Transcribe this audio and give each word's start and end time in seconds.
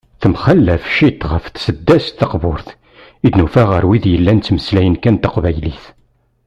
Temxalaf 0.21 0.83
ciṭ 0.95 1.19
ɣef 1.31 1.45
tseddast 1.47 2.15
taqburt 2.19 2.69
i 3.25 3.29
d-nufa 3.33 3.63
ɣer 3.71 3.83
wid 3.89 4.05
yellan 4.11 4.39
ttmeslayen 4.39 4.95
kan 5.03 5.15
taqbaylit. 5.17 5.83